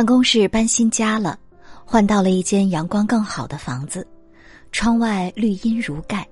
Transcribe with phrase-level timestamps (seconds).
[0.00, 1.38] 办公室搬新家了，
[1.84, 4.08] 换到了一间阳光更好的房子，
[4.72, 6.26] 窗外绿荫如盖。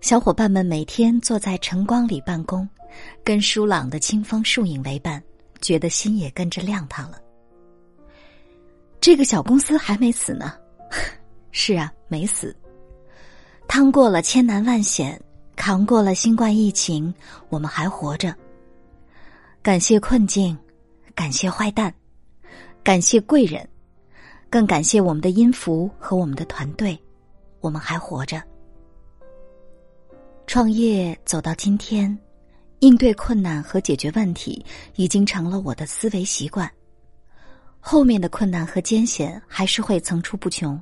[0.00, 2.68] 小伙伴们每天坐在晨光里办公，
[3.22, 5.22] 跟舒朗的清风树影为伴，
[5.60, 7.20] 觉得心也跟着亮堂了。
[9.00, 10.52] 这个小公司还没死呢，
[11.52, 12.52] 是啊，没死。
[13.68, 15.22] 趟过了千难万险，
[15.54, 17.14] 扛过了新冠疫情，
[17.48, 18.34] 我们还活着。
[19.62, 20.58] 感谢困境，
[21.14, 21.94] 感谢坏蛋，
[22.84, 23.66] 感谢贵人，
[24.50, 27.00] 更感谢我们的音符和我们的团队，
[27.60, 28.42] 我们还活着。
[30.48, 32.18] 创业走到今天，
[32.80, 34.64] 应对困难和解决问题
[34.96, 36.68] 已经成了我的思维习惯。
[37.78, 40.78] 后面的困难和艰险还是会层出不穷，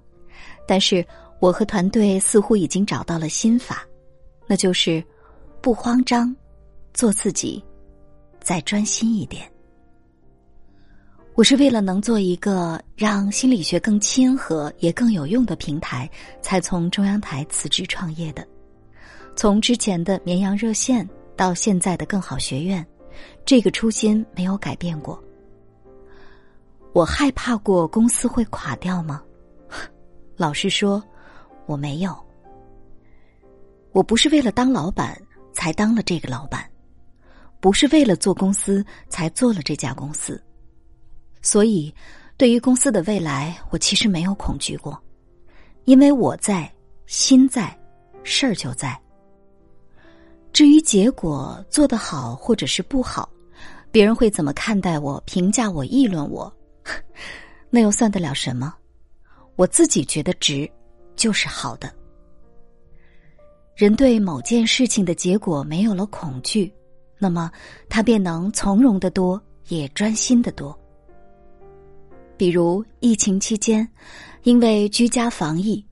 [0.67, 1.07] 但是
[1.39, 3.87] 我和团队似乎已经找到了心法，
[4.47, 5.05] 那就是
[5.61, 6.35] 不慌张，
[6.95, 7.63] 做自己，
[8.41, 9.51] 再专心一点。
[11.41, 16.07] 我是为了能做一个让心理学更亲和也更有用的平台，
[16.43, 18.47] 才从中央台辞职创业的。
[19.35, 22.87] 从之前的绵阳热线到现在的更好学院，
[23.43, 25.19] 这个初心没有改变过。
[26.93, 29.23] 我害怕过公司会垮掉吗？
[30.37, 31.03] 老实说，
[31.65, 32.15] 我没有。
[33.93, 35.19] 我不是为了当老板
[35.55, 36.71] 才当了这个老板，
[37.61, 40.39] 不是为了做公司才做了这家公司，
[41.43, 41.93] 所以
[42.37, 45.01] 对于公司的未来，我其实没有恐惧过，
[45.85, 46.71] 因为我在，
[47.07, 47.77] 心在，
[48.23, 48.99] 事儿就在。
[50.53, 53.29] 至于结果做得好或者是不好，
[53.91, 56.53] 别人会怎么看待我、评价我、议论我，
[57.71, 58.75] 那又算得了什么？
[59.57, 60.69] 我自己觉得值，
[61.15, 61.93] 就是好的。
[63.77, 66.73] 人对某件事情的结果没有了恐惧，
[67.19, 67.51] 那么
[67.89, 70.79] 他便能从容的多，也专心的多。
[72.41, 73.87] 比如疫情期间，
[74.45, 75.85] 因为居家防疫，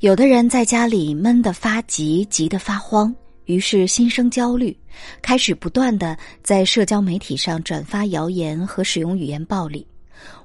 [0.00, 3.14] 有的人在家里闷得发急，急得发慌。
[3.44, 4.76] 于是心生焦虑，
[5.22, 9.86] 开始不断的在社交媒体上转发谣言和使用语言暴力。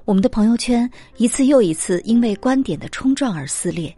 [0.04, 3.92] 我们的朋友圈一次又一次因为观点的冲撞而撕裂，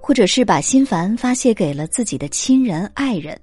[0.00, 3.38] 或者是把心烦发泄给了自己的亲人爱人。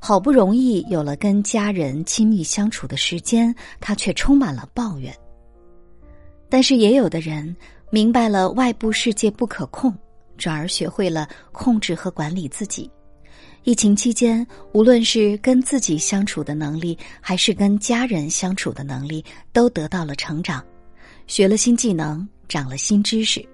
[0.00, 5.16] 好不容易有了跟家人亲密相处的时间，他却充满了抱怨。
[6.48, 7.54] 但是也有的人
[7.90, 9.92] 明白了外部世界不可控，
[10.36, 12.90] 转而学会了控制和管理自己。
[13.64, 20.64] 疫情期间，无论是跟自己相处的能力，还是跟家人相处的能力，都得到了成长，
[21.26, 23.44] 学了新技能，长了新知识，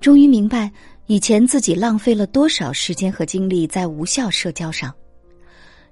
[0.00, 0.68] 终于明白
[1.06, 4.92] 以前自己浪费了多少时间和精力在无效社交上。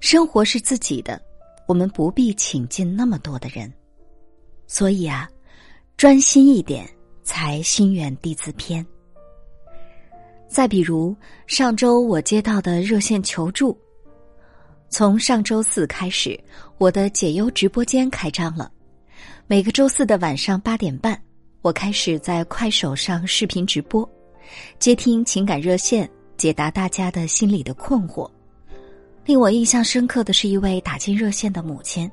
[0.00, 1.20] 生活是自己的，
[1.68, 3.72] 我们不必请进那么多的人，
[4.66, 5.30] 所以啊，
[5.98, 6.88] 专心一点，
[7.24, 8.86] 才心远地自偏。
[10.46, 11.12] 再比如，
[11.48, 13.76] 上周我接到的热线求助。
[14.88, 16.38] 从上周四开始，
[16.78, 18.70] 我的解忧直播间开张了。
[19.48, 21.20] 每个周四的晚上八点半，
[21.62, 24.08] 我开始在快手上视频直播，
[24.78, 28.30] 接听情感热线，解答大家的心理的困惑。
[29.24, 32.08] 令我印象深刻的是一位打进热线的母亲，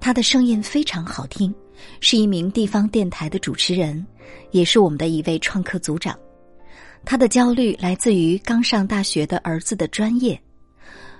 [0.00, 1.54] 她的声音非常好听，
[2.00, 4.04] 是一名地方电台的主持人，
[4.50, 6.18] 也是我们的一位创客组长。
[7.04, 10.38] 他的焦虑来自于刚上大学的儿子的专业，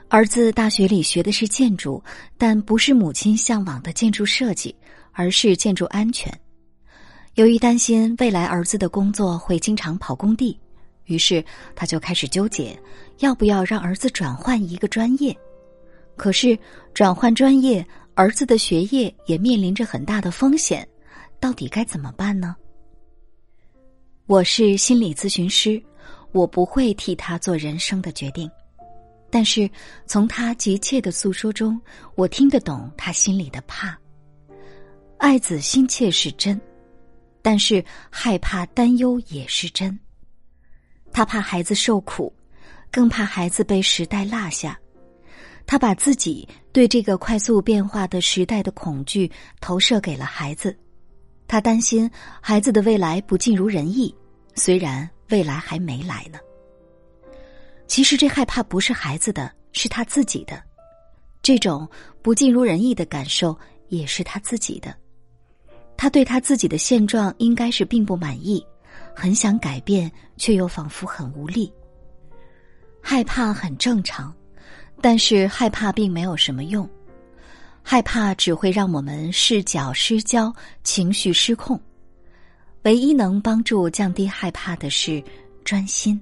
[0.09, 2.03] 儿子大学里学的是建筑，
[2.37, 4.75] 但不是母亲向往的建筑设计，
[5.13, 6.33] 而是建筑安全。
[7.35, 10.59] 由于担心未来儿子的工作会经常跑工地，
[11.05, 11.43] 于是
[11.77, 12.77] 他就开始纠结，
[13.21, 15.35] 要不要让儿子转换一个专业。
[16.17, 16.59] 可是
[16.93, 17.87] 转换专业，
[18.19, 20.85] 儿子的学业也面临着很大的风险，
[21.39, 22.57] 到底该怎么办呢？
[24.27, 25.81] 我是心理咨询师，
[26.33, 28.51] 我不会替他做人生的决定，
[29.31, 29.71] 但是
[30.05, 31.81] 从他急切的诉说中，
[32.17, 33.97] 我听得懂他心里的怕。
[35.19, 36.61] 爱子心切是真，
[37.41, 39.97] 但是害怕担忧也是真。
[41.13, 42.35] 他怕孩子受苦，
[42.91, 44.77] 更怕孩子被时代落下。
[45.69, 49.31] 他把自己对这个快速变化的时代的恐惧
[49.61, 50.75] 投射给了孩子。
[51.47, 52.11] 他担心
[52.41, 54.13] 孩子的未来不尽如人意，
[54.55, 56.39] 虽然未来还没来呢。
[57.87, 60.63] 其实这害怕不是孩子的，是他自己的。
[61.43, 61.87] 这种
[62.23, 63.55] 不尽如人意的感受
[63.89, 64.97] 也是他自己的。
[65.99, 68.67] 他对他自己的现状应该是并不满意，
[69.15, 71.71] 很想改变，却又仿佛很无力。
[73.03, 74.35] 害怕很正常，
[75.01, 76.89] 但是害怕并没有什么用。
[77.83, 80.53] 害怕只会让我们视角失焦、
[80.85, 81.81] 情绪失控。
[82.83, 85.23] 唯一能帮助降低害怕的是
[85.65, 86.21] 专心。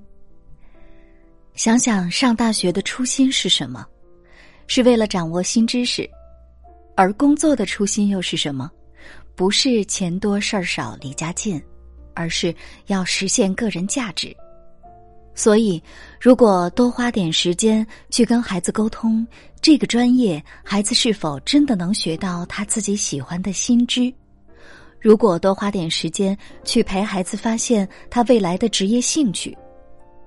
[1.55, 3.87] 想想上大学的初心是什么？
[4.67, 6.09] 是为了掌握新知识，
[6.97, 8.71] 而工作的初心又是什么？
[9.35, 11.63] 不是钱多事儿少离家近，
[12.15, 12.55] 而是
[12.87, 14.35] 要实现个人价值。
[15.37, 15.81] 所以，
[16.19, 19.25] 如果多花点时间去跟孩子沟通
[19.61, 24.13] 这个专业，孩子是否真的能学到他自己喜欢的新知？
[24.99, 29.57] 如果多花点时间去陪孩子发现他未来的职业兴趣，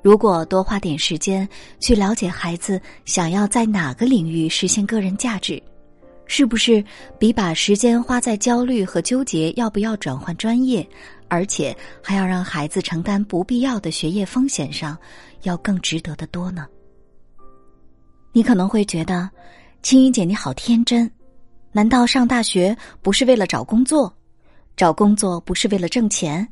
[0.03, 1.45] 如果多花点时间
[1.79, 5.61] 去了解孩子想要在哪个领域实现个人价值，
[6.27, 6.83] 是不是
[7.17, 10.87] 比把时间花在焦虑和纠结要不要转换专业？
[11.29, 14.97] 而且还要让孩子承担不必要的学业风险上，
[15.43, 16.67] 要更值得的多呢。
[18.33, 19.29] 你可能会觉得，
[19.81, 21.09] 青云姐你好天真，
[21.71, 24.13] 难道上大学不是为了找工作？
[24.75, 26.47] 找工作不是为了挣钱？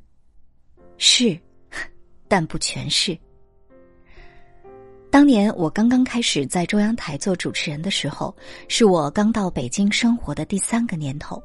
[0.98, 1.38] 是，
[2.28, 3.18] 但不全是。
[5.10, 8.36] 当年我刚刚开始在中央台做主持人的时候，
[8.68, 11.42] 是我刚到北京生活的第三个年头。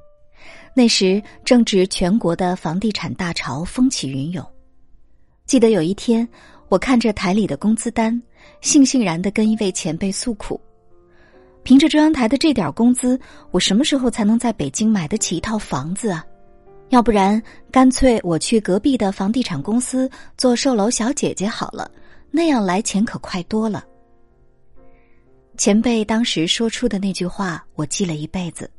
[0.75, 4.44] 那时正值全国的房地产大潮风起云涌，
[5.47, 6.27] 记得有一天，
[6.69, 8.15] 我看着台里的工资单，
[8.62, 10.61] 悻悻然的跟一位前辈诉苦
[11.62, 16.25] ：“凭着中央台的这点工资，我什么时候才能在北京买得起一套房子啊？
[16.89, 21.91] 要不然，干脆我去隔壁的房地产公司做售楼小姐姐好了，
[22.31, 23.85] 那样来钱可快多了。”
[25.59, 28.71] 前辈当时说出的那句话，我记了一辈子。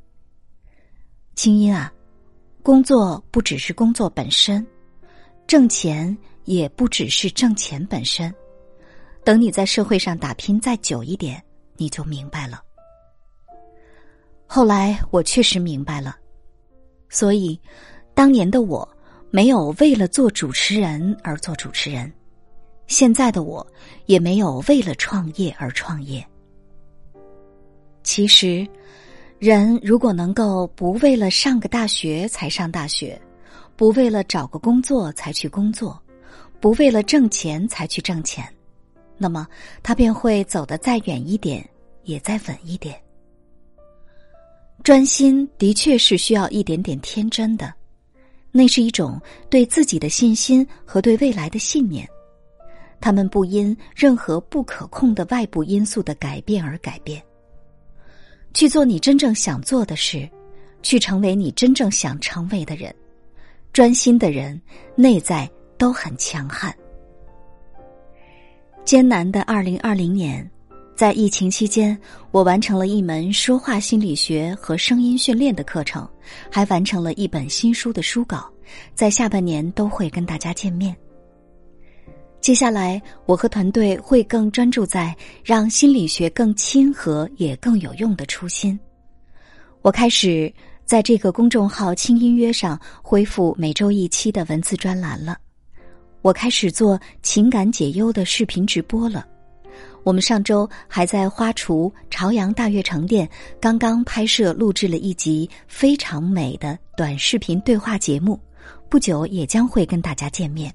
[1.36, 1.92] 青音啊，
[2.62, 4.66] 工作不只是工作本身，
[5.48, 6.16] 挣钱
[6.46, 8.34] 也不只是挣钱本身。
[9.24, 11.44] 等你在社会上打拼再久一点，
[11.76, 12.62] 你就明白了。
[14.46, 16.16] 后来我确实明白了，
[17.10, 17.60] 所以
[18.14, 18.88] 当年的我
[19.32, 22.14] 没有为了做主持人而做主持人，
[22.86, 23.66] 现在的我
[24.06, 26.24] 也没有为了创业而创业。
[28.04, 28.68] 其实。
[29.44, 33.22] 人如果能够不为了上个大学才上大学，
[33.76, 36.02] 不为了找个工作才去工作，
[36.62, 38.48] 不为了挣钱才去挣钱，
[39.18, 39.46] 那么
[39.84, 41.62] 他便会走得再远一点，
[42.04, 42.96] 也再稳一点。
[44.82, 47.74] 专心的确是需要一点点天真的，
[48.50, 52.08] 那是一种对自己的信心和对未来的信念，
[53.02, 57.22] 他们不因任何不可控的外部因素的改变而改变。
[58.54, 60.30] 去做你真正想做的事，
[60.82, 62.94] 去成为你真正想成为的人。
[63.72, 64.62] 专心的人，
[64.96, 66.74] 内在都很强悍。
[68.86, 70.48] 艰难的二零二零年，
[70.96, 71.98] 在疫情期间，
[72.32, 76.08] 我完成了一门说话心理学和声音训练的课程，
[76.52, 78.48] 还完成了一本新书的书稿，
[78.94, 80.96] 在下半年都会跟大家见面。
[82.44, 88.78] 接下来，我和团队会更专注在让心理学更亲和也更有用的初心。
[89.82, 90.54] 我开始
[90.84, 95.38] 在这个公众号“轻音乐”上恢复每周一期的文字专栏了。
[96.22, 99.26] 我开始做情感解忧的视频直播了。
[100.04, 103.26] 我们上周还在花厨朝阳大悦城店
[103.62, 108.38] 刚刚拍摄录制了一集非常美的短视频对话节目，
[108.90, 110.70] 不久也将会跟大家见面。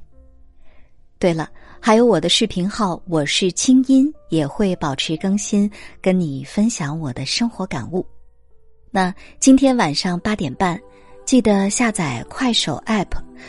[1.19, 5.69] 对了，还有我的视频号，我是清音，也会保持更新，
[6.01, 8.07] 跟你分享我的生活感悟。
[8.91, 10.81] 那今天晚上八点半，
[11.25, 13.09] 记得下载快手 App，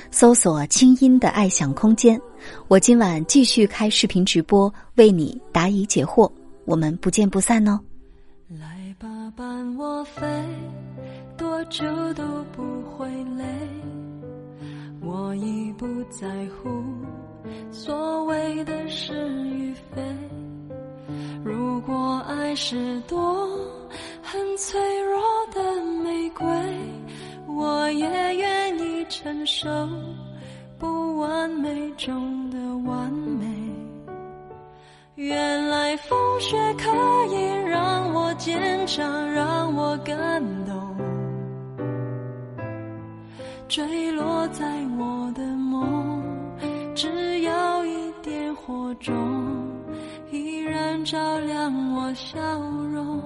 [0.10, 2.20] 搜索“清音的爱想空间”。
[2.68, 6.32] 我今晚继续开视频直播，为你答疑解惑。
[6.66, 7.80] 我们不见不散哦！
[8.48, 10.26] 来吧，伴我飞，
[11.38, 11.84] 多久
[12.16, 13.08] 都不会
[13.38, 13.46] 累，
[15.02, 16.84] 我已不在乎。
[17.72, 19.14] 所谓的是
[19.48, 20.02] 与非，
[21.44, 23.48] 如果爱是朵
[24.22, 26.46] 很脆弱的玫瑰，
[27.48, 29.70] 我也愿意承受
[30.78, 32.58] 不完美中的
[32.90, 33.48] 完美。
[35.16, 36.86] 原来风雪可
[37.34, 40.96] 以让我坚强，让我感动，
[43.68, 44.79] 坠落在。
[47.02, 49.16] 只要一点火种，
[50.32, 52.38] 依然照亮我笑
[52.92, 53.24] 容。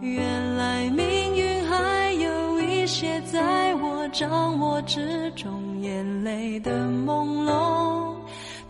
[0.00, 8.14] 原来命运还有一些在我掌握之中，眼泪的朦胧，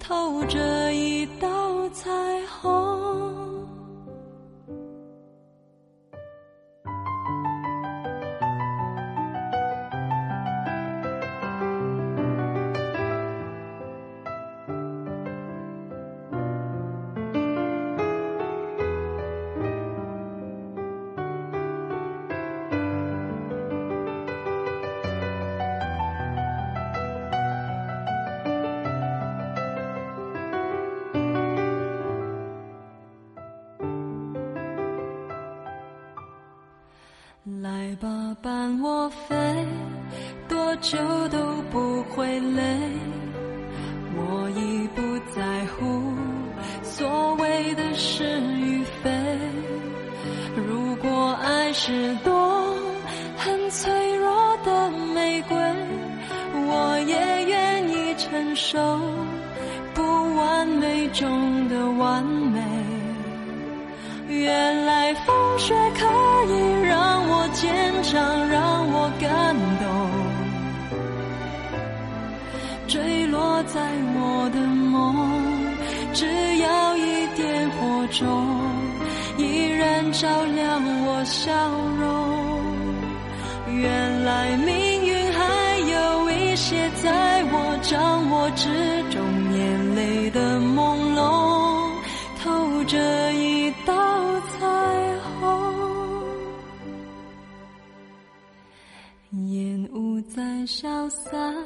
[0.00, 2.10] 透着一道彩
[2.60, 2.99] 虹。
[38.00, 38.08] 吧
[38.40, 39.36] 伴我飞，
[40.48, 40.96] 多久
[41.28, 41.38] 都
[41.70, 42.62] 不会累。
[44.16, 45.02] 我已不
[45.34, 46.14] 在乎
[46.82, 49.10] 所谓的是与非。
[50.56, 52.74] 如果爱是朵
[53.36, 55.58] 很脆弱的玫瑰，
[56.54, 58.78] 我也愿意承受
[59.92, 60.02] 不
[60.36, 62.60] 完美中的完美。
[64.26, 66.06] 原来风雪可
[66.46, 66.79] 以
[67.52, 69.88] 坚强，让我感动。
[72.86, 73.80] 坠落在
[74.14, 74.96] 我的梦，
[76.12, 76.26] 只
[76.58, 78.26] 要一点火种，
[79.38, 81.52] 依然照亮我笑
[82.00, 82.04] 容。
[83.72, 84.74] 原来命
[85.06, 88.68] 运还有一些在我掌握之
[89.10, 89.22] 中，
[89.56, 91.20] 眼泪的朦胧，
[92.42, 92.98] 透着
[100.34, 101.56] 在消散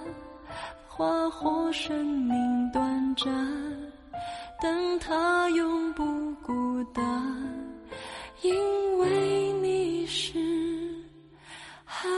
[0.89, 3.27] 花火生命短暂
[4.59, 6.03] 但它永不
[6.37, 7.05] 孤单
[8.41, 10.39] 因为你是
[11.85, 12.09] 海。